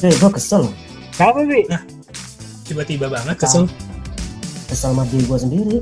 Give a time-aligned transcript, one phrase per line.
[0.00, 0.64] Eh, gue kesel.
[1.12, 1.68] Kenapa, Bi?
[2.64, 3.68] Tiba-tiba banget kesel.
[4.64, 5.76] Kesel sama diri gue sendiri.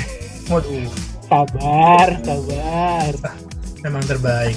[0.52, 0.86] Waduh,
[1.26, 3.12] Sabar, sabar.
[3.82, 4.54] memang terbaik.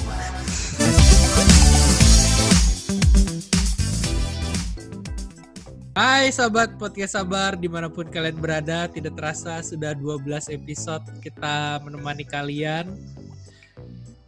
[5.98, 11.82] Hai sahabat podcast sabar di mana pun kalian berada tidak terasa sudah 12 episode kita
[11.82, 12.94] menemani kalian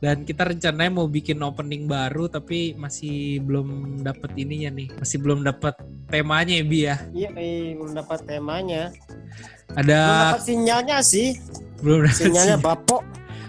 [0.01, 3.69] dan kita rencananya mau bikin opening baru tapi masih belum
[4.01, 5.77] dapat ininya nih masih belum dapat
[6.09, 8.83] temanya ya Bi ya Iya, eh, belum dapat temanya.
[9.69, 10.01] Belum ada
[10.33, 11.37] dapat sinyalnya sih.
[11.79, 12.65] belum dapat Sinyalnya sih.
[12.65, 13.03] bapok.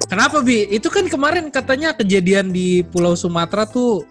[0.05, 4.03] kenapa Bi itu kan kemarin katanya kejadian di Pulau Sumatera tuh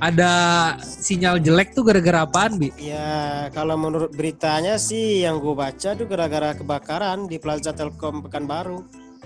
[0.00, 0.32] ada
[0.80, 6.04] sinyal jelek tuh gara-gara apaan Bi Ya, kalau menurut beritanya sih yang gue baca tuh
[6.04, 8.80] gara-gara kebakaran di Plaza Telkom Pekanbaru.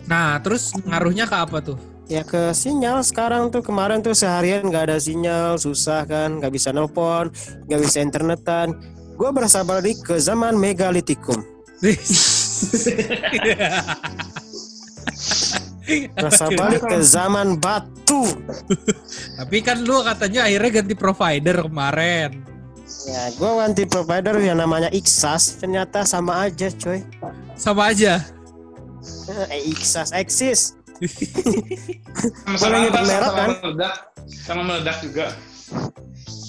[0.05, 4.89] nah terus ngaruhnya ke apa tuh Ya ke sinyal sekarang tuh kemarin tuh seharian nggak
[4.89, 7.29] ada sinyal, susah kan, nggak bisa nelpon,
[7.69, 8.73] nggak bisa internetan.
[9.21, 11.37] Gue berasa balik ke zaman megalitikum.
[16.17, 18.29] Berasa balik ke zaman batu.
[19.37, 22.45] Tapi kan lu katanya akhirnya ganti provider kemarin.
[23.09, 27.05] Ya, gue ganti provider yang namanya Iksas, ternyata sama aja, coy.
[27.57, 28.21] Sama aja.
[29.53, 30.78] Eh, Iksas eksis.
[32.59, 33.49] Sama sama kan?
[33.63, 33.95] meledak,
[34.43, 35.31] sama meledak juga.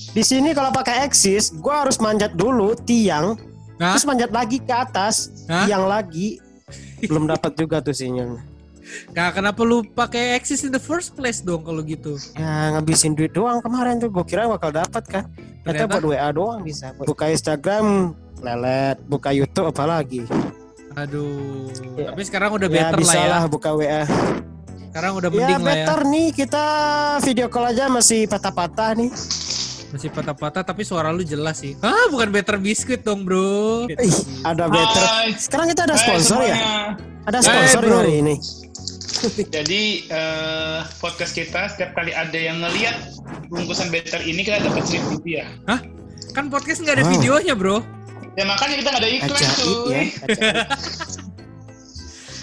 [0.09, 3.37] Di sini kalau pakai eksis, gue harus manjat dulu tiang,
[3.77, 3.93] Hah?
[3.93, 5.69] terus manjat lagi ke atas, Hah?
[5.69, 6.41] tiang lagi.
[7.05, 8.41] Belum dapat juga tuh sinyalnya.
[9.13, 12.17] Nah, kenapa lu pakai Axis in the first place dong kalau gitu?
[12.33, 15.23] Ya ngabisin duit doang kemarin tuh, gue kira bakal dapat kan.
[15.61, 16.01] Ternyata?
[16.01, 16.89] buat WA doang bisa.
[16.97, 20.25] Buka Instagram lelet, buka YouTube apalagi.
[20.99, 21.71] Aduh.
[21.95, 22.11] Ya.
[22.11, 23.31] Tapi sekarang udah Ya better bisa lah ya.
[23.31, 24.03] lah buka WA.
[24.89, 25.67] Sekarang udah Ya mending lah ya.
[25.85, 26.65] better nih kita
[27.21, 29.09] video call aja masih patah-patah nih.
[29.89, 31.73] Masih patah-patah tapi suara lu jelas sih.
[31.79, 33.87] Ah, bukan better biscuit dong, Bro.
[33.87, 35.03] Ih, ada better.
[35.03, 35.33] Hai.
[35.33, 36.53] Sekarang kita ada Hai sponsor ya?
[36.53, 36.57] semuanya.
[37.25, 37.97] Ada Hai, sponsor bro.
[37.99, 38.35] hari ini.
[39.45, 42.95] Jadi eh, podcast kita setiap kali ada yang ngeliat
[43.47, 45.47] bungkusan better ini kita dapat seribu rupiah.
[46.29, 47.13] Kan podcast nggak ada Wow.
[47.13, 47.77] videonya, Bro.
[48.39, 49.91] Ya makanya kita nggak ada iklan Ajaib cuy.
[49.91, 50.01] ya.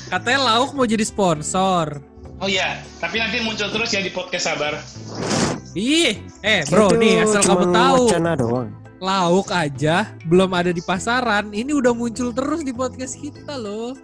[0.12, 2.05] Katanya Lauk mau jadi sponsor.
[2.37, 4.77] Oh iya, tapi nanti muncul terus ya di podcast sabar.
[5.73, 8.03] Ih, eh bro Itu nih asal kamu tahu.
[8.12, 8.69] Doang.
[9.01, 13.97] Lauk aja belum ada di pasaran, ini udah muncul terus di podcast kita loh.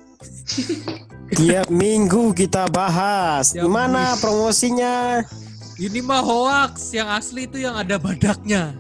[1.38, 3.52] Tiap minggu kita bahas.
[3.52, 4.20] Tiap Gimana minggu.
[4.24, 4.96] promosinya?
[5.76, 8.72] Ini mah hoax, yang asli itu yang ada badaknya.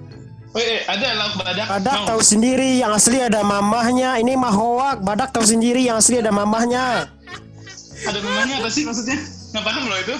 [0.52, 1.66] Oh iya, ada lauk badak.
[1.66, 2.06] Badak Mau?
[2.06, 4.20] tahu sendiri yang asli ada mamahnya.
[4.20, 5.00] Ini mah hoak.
[5.00, 7.08] Badak tahu sendiri yang asli ada mamahnya.
[8.02, 9.16] Ada namanya apa sih maksudnya?
[9.50, 10.16] Nggak paham loh itu.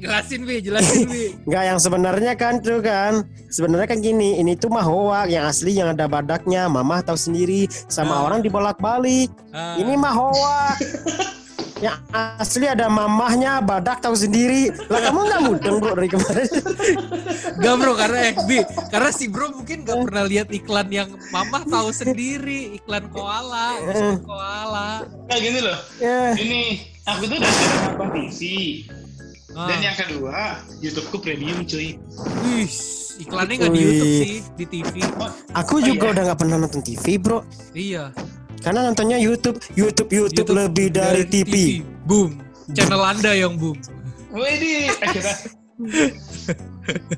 [0.00, 1.24] Jelasin Bi, jelasin Bi.
[1.46, 3.22] Enggak yang sebenarnya kan tuh kan.
[3.46, 5.28] Sebenarnya kan gini, ini tuh mah hoak.
[5.28, 7.68] Yang asli yang ada badaknya, mamah tahu sendiri.
[7.86, 8.24] Sama Ah.
[8.24, 9.30] orang dibolak-balik.
[9.52, 10.76] Ah, Ini mah hoak.
[11.80, 14.68] yang asli ada mamahnya, badak tahu sendiri.
[14.86, 16.48] Lah kamu nggak mudeng bro dari kemarin.
[17.56, 18.58] Gak bro, karena Bi,
[18.88, 24.20] karena si bro mungkin gak pernah lihat iklan yang mamah tahu sendiri, iklan koala, iklan
[24.24, 24.88] koala.
[25.28, 25.78] Kayak gini loh.
[25.96, 26.36] ya.
[26.36, 26.60] Ini
[27.08, 28.40] aku tuh udah sering nonton TV.
[29.50, 29.66] Ah.
[29.66, 31.98] Dan yang kedua, YouTubeku premium cuy.
[32.46, 32.70] Wih,
[33.18, 33.80] iklannya nggak di.
[33.82, 34.94] YouTube sih, di TV.
[35.58, 36.12] Aku Oh, juga iya?
[36.14, 37.42] udah nggak pernah nonton TV bro.
[37.74, 38.14] Iya.
[38.60, 41.80] Karena nontonnya YouTube, YouTube, YouTube, lebih dari, TV.
[42.04, 42.36] Boom.
[42.70, 43.76] Channel Anda yang boom.
[44.30, 45.32] Wih, kira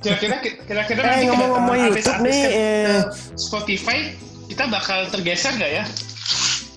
[0.00, 3.00] kira-kira kira-kira Eh, ngomong-ngomong YouTube nih, ke- eh.
[3.34, 3.98] Spotify
[4.46, 5.84] kita bakal tergeser nggak ya?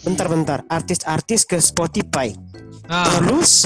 [0.01, 2.33] Bentar-bentar, artis-artis ke Spotify.
[2.85, 3.65] Nah, Terus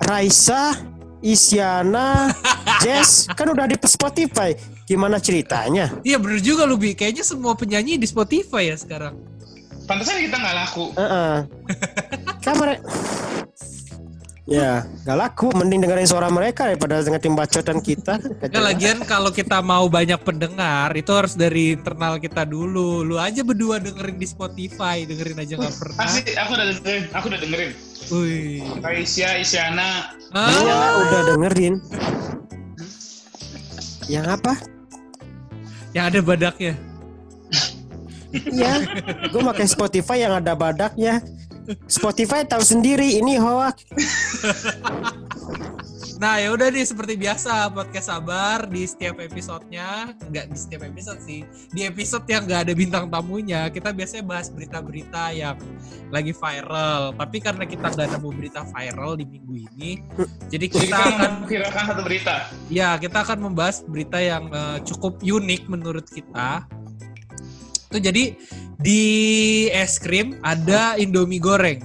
[0.00, 0.74] Raisa,
[1.20, 2.30] Isyana,
[2.82, 4.54] Jess kan udah di Spotify.
[4.82, 5.88] Gimana ceritanya?
[6.02, 6.92] iya bener juga lu Bi.
[6.92, 9.14] Kayaknya semua penyanyi di Spotify ya sekarang.
[9.92, 10.84] Pantesan kita nggak laku.
[10.96, 11.34] Heeh.
[12.40, 12.80] Kan mere-
[14.42, 15.46] Ya, gak laku.
[15.54, 18.18] Mending dengerin suara mereka daripada dengerin bacotan kita.
[18.18, 23.06] Nggak, lagian kalau kita mau banyak pendengar itu harus dari internal kita dulu.
[23.06, 26.02] Lu aja berdua dengerin di Spotify, dengerin aja nggak pernah.
[26.02, 27.02] Asli, aku udah dengerin.
[27.14, 27.70] Aku udah dengerin.
[28.10, 28.60] Wih.
[28.82, 30.10] Raisya, Isyana.
[30.34, 31.74] Iya, Ah, udah dengerin.
[34.08, 34.52] Yang apa?
[35.92, 36.72] yang ada badaknya.
[38.32, 38.72] Iya,
[39.28, 41.20] gue pakai Spotify yang ada badaknya.
[41.86, 43.86] Spotify tahu sendiri ini hoax.
[46.22, 51.18] Nah ya udah nih seperti biasa podcast sabar di setiap episodenya nggak di setiap episode
[51.18, 51.42] sih
[51.74, 55.58] di episode yang nggak ada bintang tamunya kita biasanya bahas berita-berita yang
[56.14, 59.90] lagi viral tapi karena kita nggak nemu berita viral di minggu ini
[60.46, 62.34] jadi kita akan memviralkan satu berita.
[62.70, 66.70] ya kita akan membahas berita yang eh, cukup unik menurut kita
[67.92, 68.24] itu jadi
[68.78, 69.02] di
[69.68, 71.84] es krim ada Indomie goreng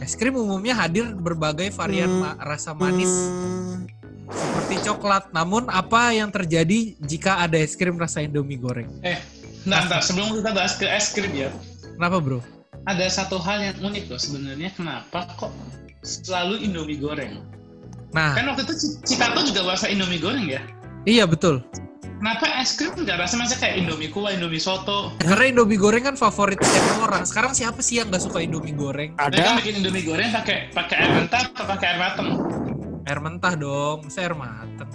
[0.00, 2.20] es krim umumnya hadir berbagai varian Hmm.
[2.24, 3.84] ma- rasa manis Hmm,
[4.26, 5.28] seperti coklat.
[5.30, 8.88] Namun apa yang terjadi jika ada es krim rasa Indomie goreng?
[9.00, 9.20] Eh,
[9.62, 11.52] nah, ntar sebelum kita bahas ke es krim ya,
[11.94, 12.40] Kenapa bro?
[12.82, 14.72] ada satu hal yang unik loh sebenarnya.
[14.72, 15.52] Kenapa kok
[16.00, 17.44] selalu Indomie goreng?
[18.10, 20.64] Nah, Kan waktu itu Ci- Citato juga bahasa Indomie goreng ya.
[21.04, 21.60] iya betul.
[22.14, 25.12] Kenapa es krim nggak rasa macam kayak Indomie kuah, Indomie soto?
[25.20, 27.26] Karena Indomie goreng kan favorit setiap orang.
[27.26, 29.18] Sekarang siapa sih yang nggak suka Indomie goreng?
[29.18, 32.28] Mereka kan ada bikin Indomie goreng pakai pakai air mentah atau pakai air mateng?
[33.04, 34.90] Air mentah dong, masa air mateng.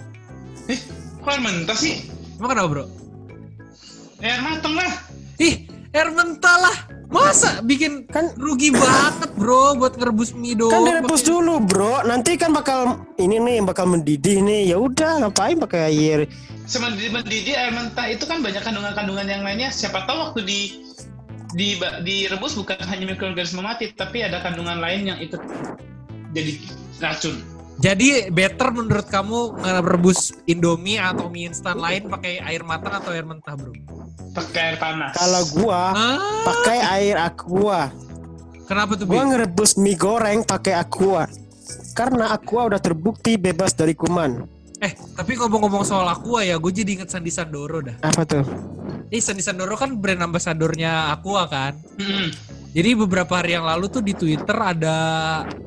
[0.66, 0.78] Eh,
[1.20, 1.94] kok air mentah sih?
[2.40, 2.84] Emang kenapa bro?
[4.24, 4.90] Air mateng lah.
[5.38, 5.54] Ih,
[5.92, 6.76] air mentah lah.
[7.10, 10.70] Masa bikin kan rugi banget bro buat ngerebus mie doang.
[10.70, 15.58] kan direbus dulu bro nanti kan bakal ini nih bakal mendidih nih ya udah ngapain
[15.58, 16.30] pakai air
[16.70, 19.74] Di mendidih air mentah itu kan banyak kandungan-kandungan yang lainnya.
[19.74, 20.60] Siapa tahu waktu di
[21.50, 21.74] di
[22.06, 25.42] direbus bukan hanya mikroorganisme mati, tapi ada kandungan lain yang ikut
[26.30, 26.62] jadi
[27.02, 27.42] racun.
[27.80, 33.24] Jadi better menurut kamu ngerebus Indomie atau mie instan lain pakai air matang atau air
[33.24, 33.72] mentah bro?
[34.36, 35.16] Pakai air panas.
[35.16, 37.88] kalau gua Ah, pakai air aqua
[38.68, 39.16] kenapa tuh Bi?
[39.16, 41.24] gua ngerebus mie goreng pakai aqua
[41.96, 44.44] karena aqua udah terbukti bebas dari kuman
[44.80, 47.96] Eh, tapi ngomong-ngomong soal Aqua ya, gue jadi inget Sandi Sandoro dah.
[48.00, 48.44] apa tuh
[49.08, 51.74] Eh, Sandi Sandoro kan brand ambasadornya Aqua kan.
[51.98, 52.30] Mm-mm.
[52.70, 54.96] Jadi beberapa hari yang lalu tuh di Twitter ada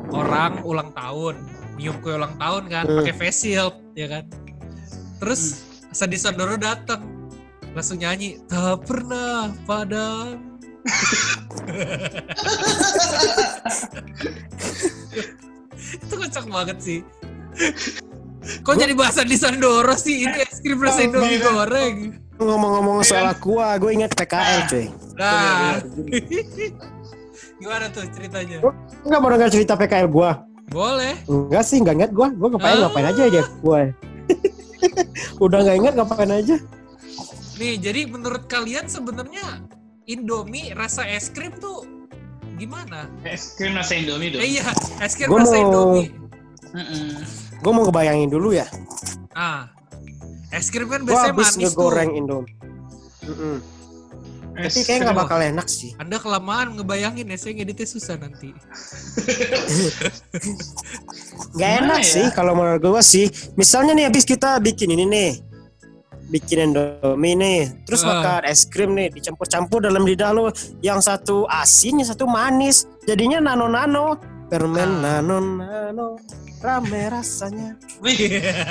[0.10, 1.36] orang ulang tahun,
[1.76, 2.96] nyium kue ulang tahun kan, Hmm.
[2.98, 4.24] pakai face shield, ya kan.
[5.20, 5.62] Terus
[5.92, 7.04] Sandi Sandoro datang,
[7.72, 10.40] langsung nyanyi, tak pernah padam.
[15.94, 17.00] Itu kocak banget sih.
[18.44, 20.24] Kok jadi bahasan di Sandoro sih?
[20.24, 21.96] Ini es krim rasa Indomie goreng.
[22.34, 25.78] ngomong-ngomong soal aqua gue ingat PKL cuy Nah,
[27.62, 28.58] gimana tuh ceritanya?
[29.02, 31.14] Enggak mau denger cerita PKL gua Boleh.
[31.24, 32.28] Enggak sih, enggak ingat gua.
[32.32, 32.82] Gua ngapain Ah.
[32.84, 33.94] ngapain aja aja gua.
[35.44, 36.56] Udah enggak ingat ngapain aja.
[37.54, 39.62] Nih, jadi menurut kalian sebenarnya
[40.04, 41.86] Indomie rasa es krim tuh
[42.58, 43.06] gimana?
[43.24, 44.42] Es krim rasa Indomie dong.
[44.42, 44.66] Eh iya,
[44.98, 46.08] es krim Gua rasa mau- Indomie.
[47.64, 48.68] Gua mau ngebayangin dulu ya.
[49.32, 49.72] Ah,
[50.52, 51.90] es krim kan Gua biasanya habis manis tuh.
[52.12, 52.54] Indomie.
[53.24, 53.58] Mm-mm.
[54.54, 55.98] Es Tapi kayak nggak bakal enak sih.
[55.98, 58.54] Anda kelamaan ngebayangin ya, saya ngeditnya susah nanti.
[61.58, 62.12] Gimana enak ya?
[62.14, 63.32] sih kalau menurut gua sih.
[63.58, 65.32] Misalnya nih habis kita bikin ini nih.
[66.30, 68.10] Bikin Indomie nih, terus Ah.
[68.10, 70.50] makan es krim nih, dicampur-campur dalam lidah lo.
[70.82, 72.86] Yang satu asin, yang satu manis.
[73.06, 74.18] Jadinya nano-nano.
[74.50, 75.22] Permen Ah.
[75.22, 76.18] nano-nano.
[76.64, 77.76] Rame rasanya.
[78.00, 78.16] Wih,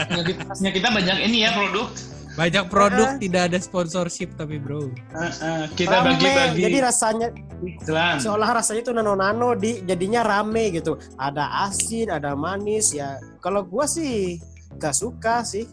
[0.09, 1.89] punya kita, kita banyak ini ya produk.
[2.33, 3.21] Banyak produk Ah.
[3.21, 4.89] tidak ada sponsorship tapi bro.
[5.13, 7.29] Uh, uh, kita bagi-bagi Jadi rasanya
[7.61, 8.17] iklan.
[8.17, 10.97] seolah rasanya itu nano-nano di jadinya rame gitu.
[11.21, 13.21] Ada asin, ada manis ya.
[13.39, 14.41] Kalau gua sih
[14.81, 15.69] gak suka sih.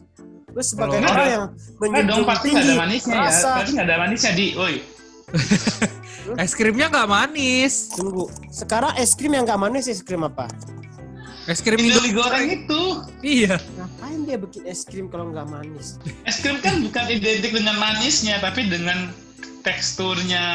[0.52, 3.24] Gue sebagai Kalau- orang yang Nah menjunjung pasti nggak tinggi ada manisnya ya.
[3.24, 3.50] rasa.
[3.56, 4.48] Pasti nggak ada manisnya di.
[4.60, 4.76] Woi.
[6.44, 7.74] Es krimnya nggak manis.
[7.96, 8.28] Tunggu.
[8.52, 10.46] Sekarang es krim yang gak manis es krim apa?
[11.50, 12.82] Es krim Indomie goreng itu.
[13.26, 13.58] Iya.
[13.74, 15.98] Ngapain dia bikin es krim kalau nggak manis?
[16.22, 19.10] Es krim kan bukan identik dengan manisnya, tapi dengan
[19.60, 20.46] teksturnya,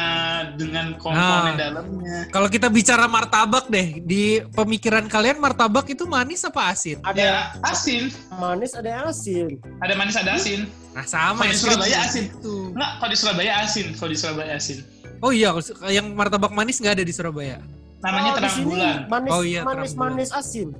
[0.55, 1.59] dengan komponen Ah.
[1.59, 2.25] dalamnya.
[2.31, 6.97] Kalau kita bicara martabak deh, di pemikiran kalian martabak itu manis apa asin?
[7.03, 7.29] Ada Ada
[7.69, 9.47] asin, manis, ada yang asin.
[9.77, 10.59] ada manis, ada asin.
[10.91, 12.23] Nah sama Kalau di es krim Surabaya asin.
[12.31, 12.55] Itu.
[12.71, 13.85] Enggak, kalau di Surabaya asin.
[13.93, 14.77] Kalau di Surabaya asin.
[15.19, 15.49] Oh iya,
[15.87, 17.59] yang martabak manis nggak ada di Surabaya.
[18.05, 18.95] Namanya Oh, terang bulan.
[19.09, 20.13] Manis, Oh iya, manis, bulan.
[20.13, 20.69] manis asin.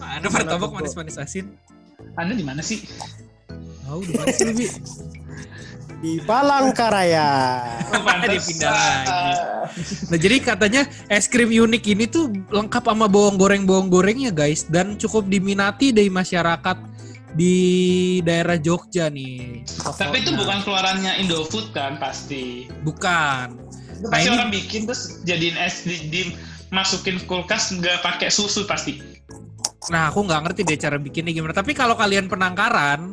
[0.00, 1.54] Ada Mana martabak manis-manis asin.
[2.18, 2.82] Anda di mana sih?
[3.86, 4.66] Oh, di mana sih, Bi?
[6.00, 7.28] Di Palangkaraya.
[7.90, 8.16] Oh.
[8.22, 9.32] Dipindah lagi.
[10.08, 14.94] Nah, jadi katanya es krim unik ini tuh lengkap sama bawang goreng-bawang gorengnya, guys, dan
[14.96, 16.76] cukup diminati dari masyarakat
[17.34, 17.56] di
[18.22, 19.64] daerah Jogja nih.
[19.66, 22.68] Tapi itu bukan keluarannya Indofood kan pasti.
[22.84, 23.56] Bukan.
[24.00, 26.34] Itu Nah, pasti ini- orang bikin terus jadiin es di, di-
[26.70, 28.96] masukin kulkas nggak pakai susu pasti.
[29.92, 31.52] Nah, aku nggak ngerti deh cara bikinnya gimana.
[31.52, 33.12] Tapi kalau kalian penangkaran,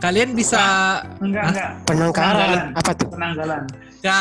[0.00, 0.58] kalian bisa
[1.20, 1.68] Enggak, enggak.
[1.84, 2.34] Penangkaran.
[2.34, 2.66] Penanggalan.
[2.74, 3.08] Apa tuh?
[3.12, 3.62] Penanggalan.
[4.00, 4.20] Ya,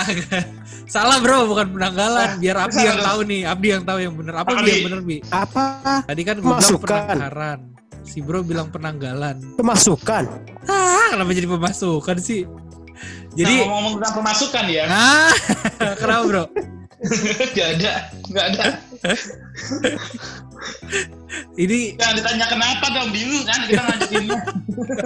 [0.86, 2.40] salah bro, bukan penanggalan.
[2.40, 4.34] Biar Abdi yang tahu nih, Abdi yang tahu yang bener.
[4.38, 4.70] Apa Abdi.
[4.70, 5.18] yang bener Bi?
[5.28, 5.64] Apa?
[6.06, 7.60] Tadi kan gue bilang penangkaran.
[8.04, 9.40] Si bro bilang penanggalan.
[9.56, 10.24] Pemasukan.
[10.68, 12.44] Ah, kenapa jadi pemasukan sih?
[13.34, 15.34] Jadi, nah, ngomong tentang pemasukan ya, ah,
[16.00, 16.46] kenapa bro?
[17.54, 17.94] nggak ada,
[18.30, 18.66] nggak ada.
[21.58, 24.26] Ini Jangan ditanya kenapa dong, bingung kan kita lanjutin.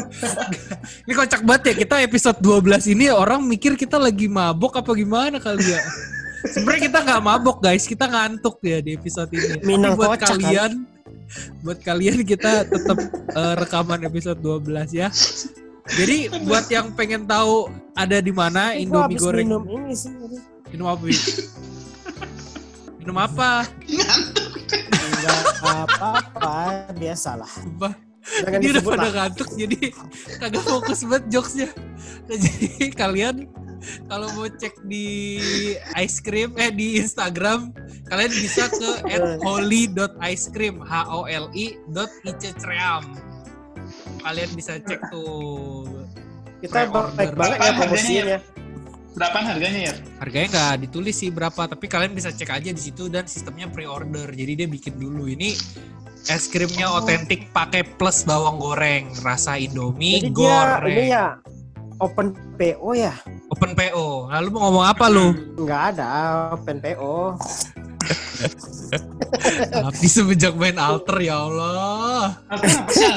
[1.08, 1.74] ini kocak banget ya.
[1.88, 5.82] Kita episode 12 ini orang mikir kita lagi mabok apa gimana kali ya?
[6.52, 9.58] Sebenarnya kita nggak mabok guys, kita ngantuk ya di episode ini.
[9.58, 10.38] Tapi Minang buat kocak, kan?
[10.38, 10.72] kalian,
[11.66, 12.98] buat kalian kita tetap
[13.34, 15.10] eh, rekaman episode 12 ya.
[15.88, 20.12] Jadi buat yang pengen tahu ada di mana Eh, Indomie habis goreng minum ini sih.
[20.70, 21.06] minum apa?
[23.00, 23.64] Minum apa?
[23.88, 26.56] Enggak apa-apa,
[26.92, 27.48] biasalah.
[27.48, 27.96] Sumpah.
[28.28, 29.14] Jangan Dia udah disebut pada lah.
[29.16, 29.80] ngantuk jadi
[30.44, 31.70] kagak fokus banget jokesnya.
[32.28, 33.36] Nah, jadi kalian
[34.12, 35.40] kalau mau cek di
[35.96, 37.72] ice cream eh di Instagram
[38.12, 38.90] kalian bisa ke
[39.48, 43.16] @holy.icecream h o l i dot icecream.
[44.28, 45.88] Kalian bisa cek tuh.
[46.60, 48.40] Kita baik banget ya promosiin ya.
[49.16, 49.94] Berapaan harganya ya?
[50.20, 54.28] Harganya nggak ditulis sih berapa, tapi kalian bisa cek aja di situ dan sistemnya pre-order.
[54.36, 55.56] Jadi dia bikin dulu ini
[56.28, 60.92] es krimnya otentik pakai plus bawang goreng, rasa Indomie Jadi dia goreng.
[60.92, 61.26] ini ya
[62.04, 63.14] open PO ya?
[63.48, 64.28] Open PO.
[64.28, 65.32] Lalu mau ngomong apa lu?
[65.56, 66.10] Enggak ada
[66.52, 67.16] open PO.
[69.88, 72.07] Tapi semenjak main alter ya Allah.
[72.48, 73.08] Altar apa sih?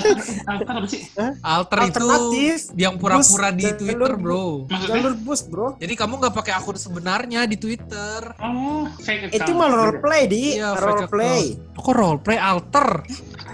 [0.47, 1.01] Altar apa sih?
[1.41, 2.59] Alter itu Alternatif.
[2.75, 4.67] yang pura-pura di Twitter, bro.
[4.67, 4.97] Maksudnya?
[5.01, 5.67] Jalur bus, Bro.
[5.79, 8.21] Jadi kamu nggak pakai akun sebenarnya di Twitter.
[8.39, 9.41] Oh, fake account.
[9.41, 11.57] Itu malah roleplay di Iya, roleplay.
[11.57, 11.79] account.
[11.81, 12.89] Kok roleplay alter?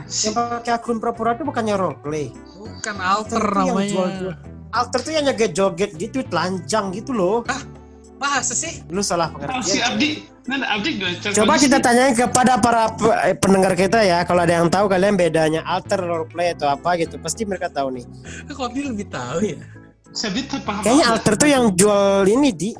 [0.06, 2.30] Yang pakai akun pura-pura itu bukannya roleplay.
[2.56, 4.34] Bukan alter Alter namanya.
[4.70, 7.42] Alter tuh yang joget-joget gitu, telanjang gitu loh.
[8.16, 8.80] Masa sih?
[8.88, 9.92] Lu salah Oh, si pengertian.
[9.92, 10.08] Abdi.
[10.46, 10.90] Nah, Abdi
[11.34, 12.86] Coba kita tanyain kepada para
[13.26, 17.18] eh, pendengar kita ya, kalau ada yang tahu kalian bedanya alter roleplay atau apa gitu,
[17.18, 18.04] pasti mereka tahu nih.
[18.46, 19.58] Kok dia lebih tahu ya?
[20.14, 22.70] Si Abdi tuh paham Kayaknya alter tuh yang jual ini di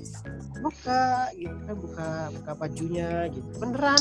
[0.57, 4.01] buka gitu kan buka buka bajunya gitu beneran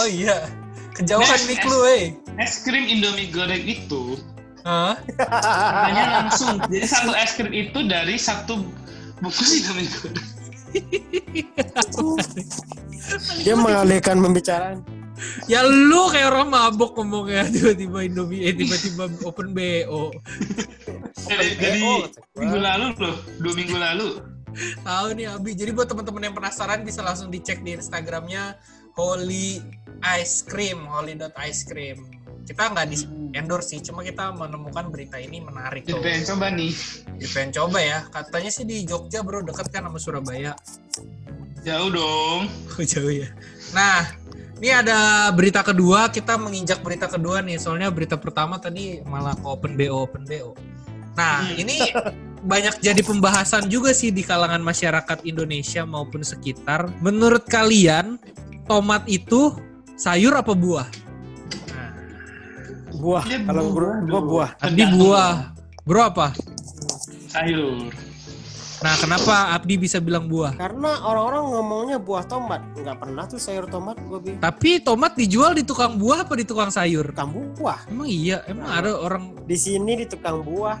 [0.00, 0.48] Oh iya.
[0.96, 1.60] Kejauhan nes.
[1.68, 2.04] lu, eh.
[2.40, 4.16] Es krim Indomie goreng itu
[4.64, 4.96] Hah?
[5.84, 6.60] hanya langsung.
[6.70, 8.64] Jadi satu es krim itu dari satu
[9.20, 10.37] bungkus Indomie goreng.
[13.44, 14.84] Dia mengalihkan pembicaraan
[15.50, 19.90] Ya lu kayak orang mabok ngomongnya tiba-tiba Indomie eh tiba-tiba open BO.
[19.90, 20.10] Oh,
[21.26, 22.06] kata gua.
[22.38, 24.08] minggu lalu loh, dua minggu lalu.
[24.86, 25.58] Tahu nih Abi.
[25.58, 28.58] Jadi buat teman-teman yang penasaran bisa langsung dicek di Instagramnya
[28.94, 29.62] Holy
[30.18, 32.06] Ice Cream, holy.ice cream.
[32.48, 32.96] Kita nggak di
[33.36, 36.00] endorse sih, cuma kita menemukan berita ini menarik tuh.
[36.00, 36.72] pengen coba nih.
[37.28, 37.98] Pengen coba ya.
[38.08, 40.56] Katanya sih di Jogja bro, dekat kan sama Surabaya.
[41.60, 42.48] Jauh dong.
[42.48, 43.28] Oh jauh ya.
[43.76, 44.08] Nah,
[44.56, 46.08] ini ada berita kedua.
[46.08, 47.60] Kita menginjak berita kedua nih.
[47.60, 50.56] Soalnya berita pertama tadi malah ke Open BO, Open BO.
[51.18, 51.60] Nah, Hmm.
[51.60, 51.76] ini
[52.38, 56.86] banyak jadi pembahasan juga sih di kalangan masyarakat Indonesia maupun sekitar.
[57.02, 58.16] Menurut kalian,
[58.64, 59.52] tomat itu
[59.98, 60.86] sayur apa buah?
[62.98, 65.34] Nah, buah kalau buah gua, buah Abdi buah.
[65.86, 66.26] Bro apa?
[67.30, 67.94] Sayur.
[68.78, 70.54] Nah, kenapa Abdi bisa bilang buah?
[70.54, 75.52] karena orang-orang ngomongnya buah tomat nggak pernah tuh sayur tomat gua bilang Tapi tomat dijual
[75.52, 77.10] di tukang buah apa di tukang sayur?
[77.10, 80.76] tukang buah Emang iya, emang ada orang di sini di tukang buah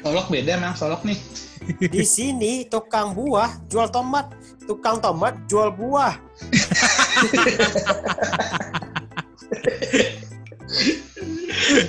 [0.00, 1.18] Solok beda emang solok nih.
[1.78, 4.32] di sini tukang buah jual tomat
[4.64, 6.16] tukang tomat jual buah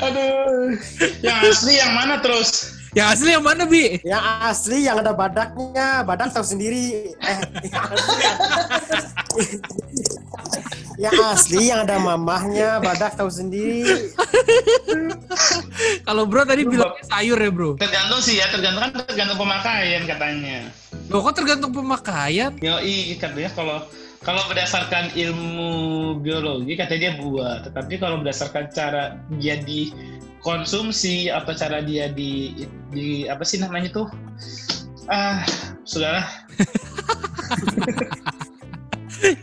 [0.06, 0.77] Aduh.
[1.22, 2.74] Yang asli yang mana terus?
[2.94, 3.98] yang asli yang mana bi?
[4.06, 7.39] yang asli yang ada badaknya badak tahu sendiri eh
[7.74, 8.25] yang asli,
[11.01, 14.13] yang asli yang ada mamahnya badak tahu sendiri
[16.06, 17.72] Kalau bro tadi bilangnya sayur ya bro.
[17.82, 20.70] Tergantung sih ya, tergantung kan tergantung pemakaian katanya.
[21.10, 22.51] Loh kok tergantung pemakaian?
[22.62, 23.77] Yoi katanya kalau
[24.24, 25.72] kalau berdasarkan ilmu
[26.24, 33.27] biologi katanya dia buah, tetapi kalau berdasarkan cara dia dikonsumsi atau cara dia di di
[33.27, 34.08] apa sih namanya tuh?
[35.12, 35.44] Ah,
[35.84, 36.25] sudahlah.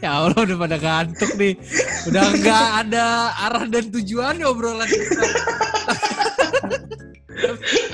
[0.04, 1.56] Ya Allah udah pada ngantuk nih.
[2.04, 5.25] Udah nggak ada arah dan tujuan obrolan kita.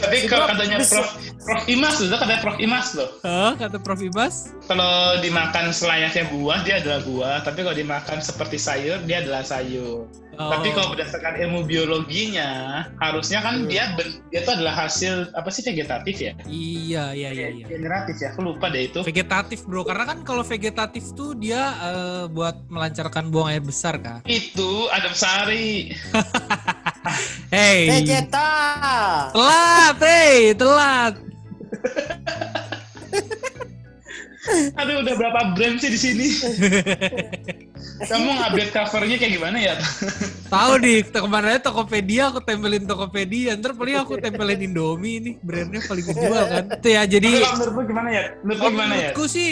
[0.03, 3.11] Tapi kalau katanya Prof Prof Imas tuh, kata Prof Imas loh.
[3.23, 4.51] Hah, kata Prof Ibas.
[4.67, 7.37] Kalau dimakan selayaknya buah, dia adalah buah.
[7.47, 10.11] Tapi kalau dimakan seperti sayur, dia adalah sayur.
[10.37, 10.53] Oh.
[10.53, 15.65] Tapi kalau berdasarkan ilmu biologinya, harusnya kan dia ben- dia itu adalah hasil apa sih
[15.65, 16.33] vegetatif ya?
[16.45, 17.65] Iya, iya, iya, iya.
[17.65, 19.01] Generatif ya, aku lupa deh itu.
[19.01, 24.21] Vegetatif bro, karena kan kalau vegetatif tuh dia eh, buat melancarkan buang air besar kan.
[24.29, 25.95] Itu Adam Sari.
[27.47, 28.51] Hey, Vegeta.
[29.31, 31.15] telat, hey, telat.
[34.77, 36.27] Aduh, udah berapa brand sih di sini?
[38.11, 39.75] Kamu update covernya kayak gimana ya?
[40.53, 46.05] Tahu di kemarin Tokopedia aku tempelin Tokopedia, ntar paling aku tempelin Indomie nih, brandnya paling
[46.05, 46.65] dijual kan.
[46.77, 48.23] Itu ya, jadi kalau menurutmu gimana ya?
[48.45, 48.97] Menurutmu gimana ya?
[49.13, 49.51] menurutku sih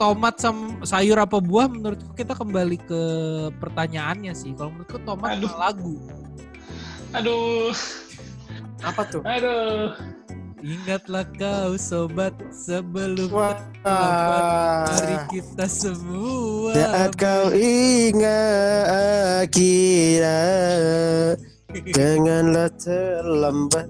[0.00, 3.02] tomat sama sayur apa buah menurutku kita kembali ke
[3.60, 4.50] pertanyaannya sih.
[4.56, 5.46] Kalau menurutku tomat Aduh.
[5.46, 5.94] sama lagu.
[7.10, 7.70] Aduh,
[8.80, 9.22] Apa tuh?
[9.26, 9.92] aduh.
[10.60, 20.44] Ingatlah kau sobat sebelum terlambat Mari kita semua Saat kau ingat kira
[21.70, 23.86] Janganlah terlambat.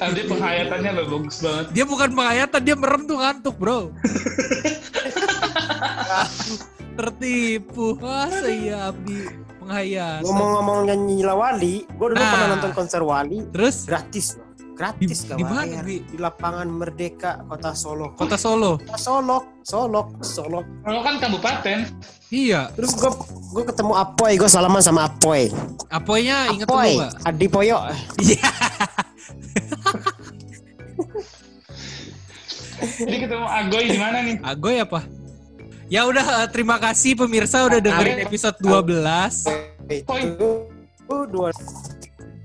[0.00, 1.64] Tadi penghayatannya lo bagus banget.
[1.76, 3.92] Dia bukan penghayatan, dia merem tuh ngantuk bro.
[6.96, 7.96] Tertipu.
[8.00, 9.20] Wah saya Abdi
[9.60, 10.24] penghayatan.
[10.24, 12.32] Ngomong-ngomong nyanyi Wali Gue dulu Nah.
[12.32, 13.84] pernah nonton konser Wali Terus?
[13.84, 14.49] Gratis loh
[14.80, 15.84] Gratis Di- gak di mana.
[15.84, 16.00] Bi?
[16.00, 21.78] Di lapangan Merdeka Kota Solo Kota Solo Kota Solok Solok Solok Kalau kan kabupaten,
[22.32, 23.10] Iya Terus gue
[23.52, 25.52] gue ketemu Apoy Gue salaman sama Apoy
[25.92, 27.12] Apoynya inget Apoy gak?
[27.28, 27.76] Adi Poyo
[28.16, 28.48] Iya
[32.80, 34.40] jadi ketemu Agoy di mana nih?
[34.40, 35.04] Agoy apa?
[35.92, 40.20] Ya udah eh, terima kasih pemirsa udah dengerin episode 12 Poy.
[40.32, 40.48] Itu
[41.28, 41.50] dua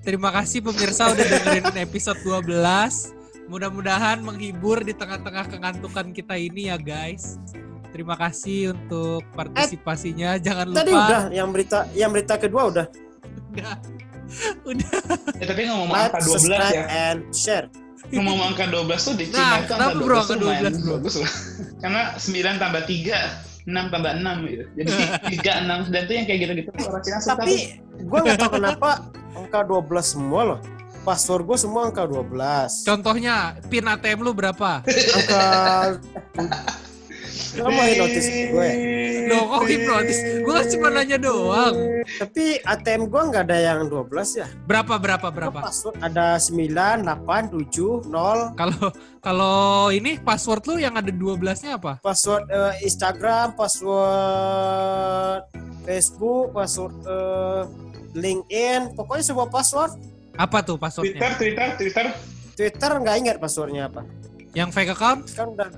[0.06, 3.50] Terima kasih pemirsa udah dengerin episode 12.
[3.50, 7.42] Mudah-mudahan menghibur di tengah-tengah kengantukan kita ini ya guys.
[7.90, 10.38] Terima kasih untuk partisipasinya.
[10.38, 12.86] Jangan lupa Tadi udah Yang berita Yang berita kedua udah
[13.56, 13.76] udah.
[14.66, 14.90] Udah.
[15.38, 16.86] Ya, tapi ngomong Like, angka 12 subscribe, ya.
[16.90, 17.70] and share
[18.10, 20.94] Ngomong angka 12 tuh di Nah, Cina itu kenapa bro angka tuh lumayan 12, bro?
[20.98, 21.32] Bagus loh.
[21.86, 24.66] Karena 9 tambah 3, 6 tambah 6 gitu.
[24.76, 24.92] Jadi
[25.46, 27.38] 3, 6, dan tuh yang kayak gitu-gitu tuh orang Cina suka tuh.
[27.46, 27.56] Tapi
[28.02, 28.90] gue gak tau kenapa
[29.36, 30.60] Angka 12 semua loh
[31.06, 34.82] Password gue semua angka 12 Contohnya pin ATM lu berapa?
[34.88, 35.44] Angka
[37.56, 38.70] Kamu mau notice gue
[39.26, 40.20] Loh kok hipnotis?
[40.46, 41.74] Gue cuma nanya doang.
[42.06, 45.60] Tapi ATM gue nggak ada yang 12 ya Berapa berapa berapa?
[45.66, 48.86] Password ada 9, 8, 7, 0 Kalau
[49.26, 51.98] kalau ini password lu yang ada 12-nya apa?
[52.06, 54.95] Password eh, Instagram Password
[55.86, 57.64] Facebook Password eh,
[58.18, 59.94] LinkedIn Pokoknya semua password
[60.36, 61.22] Apa tuh Twitter, passwordnya?
[61.38, 62.06] Twitter, Twitter.
[62.58, 64.02] Twitter nggak ingat passwordnya apa
[64.58, 65.22] Yang fake account?
[65.32, 65.70] Kan udah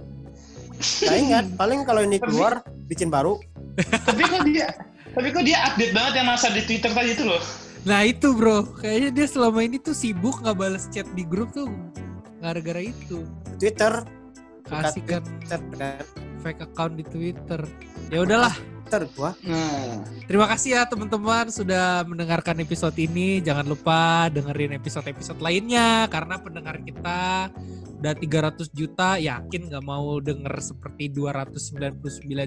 [0.79, 3.37] Nggak ingat Paling kalau ini keluar Bikin baru
[3.77, 4.73] tapi kok dia
[5.17, 7.41] tapi kok dia update banget yang masa di Twitter tadi itu loh.
[7.89, 11.73] Nah itu bro, kayaknya dia selama ini tuh sibuk nggak balas chat di grup tuh
[12.37, 13.25] gara-gara itu.
[13.57, 14.05] Twitter
[14.67, 16.05] Kasihkan Twitter kan
[16.45, 17.61] fake account di Twitter.
[18.13, 18.53] Ya udahlah,
[18.87, 23.43] Twitter gua Nah, terima kasih ya teman-teman sudah mendengarkan episode ini.
[23.43, 27.51] Jangan lupa dengerin episode-episode lainnya karena pendengar kita
[27.97, 31.97] udah 300 juta yakin nggak mau denger seperti 299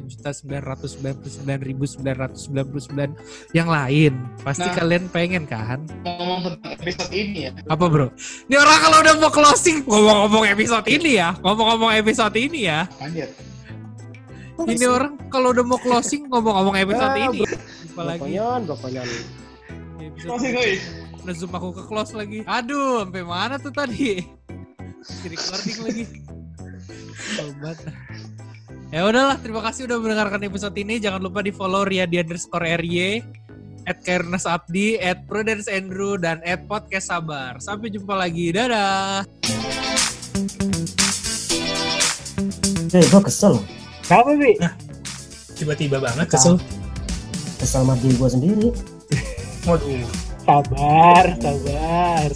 [0.08, 3.18] juta 999 ribu 999
[3.52, 4.76] yang lain pasti Nah.
[4.78, 7.52] kalian pengen kan ngomong tentang episode ini ya.
[7.66, 8.08] apa bro?
[8.46, 12.86] Ini orang kalau udah mau closing ngomong-ngomong episode ini ya, ngomong-ngomong episode ini ya.
[14.60, 14.76] Anjir.
[14.76, 17.42] Ini orang kalau udah mau closing ngomong-ngomong episode Ah, ini.
[17.88, 19.08] Apalagi Blokonyon, blokonyon.
[20.20, 20.70] Masih gue.
[21.20, 22.44] udah zoom aku ke close lagi.
[22.44, 24.20] Aduh, sampai mana tuh tadi?
[25.00, 26.04] Masih recording lagi.
[27.30, 27.76] Sobat.
[28.90, 30.98] Ya udahlah, terima kasih udah mendengarkan episode ini.
[30.98, 33.22] Jangan lupa di follow Ria di underscore RY,
[33.86, 37.56] at Kairnas Abdi, at Prudence Andrew, dan at Podcast Sabar.
[37.62, 38.50] Sampai jumpa lagi.
[38.50, 39.22] Dadah.
[42.90, 43.62] Eh, gua kesel.
[44.10, 44.58] Kenapa, Bi?
[45.54, 46.58] Tiba-tiba banget kesel.
[47.62, 48.74] Kesel sama diri gua sendiri.
[49.70, 50.02] Waduh,
[50.42, 52.30] Sabar, sabar.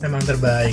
[0.00, 0.72] emang terbaik.